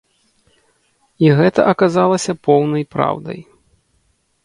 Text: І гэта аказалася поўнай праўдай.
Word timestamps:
І 1.27 1.29
гэта 1.41 1.67
аказалася 1.75 2.33
поўнай 2.51 2.83
праўдай. 2.97 3.39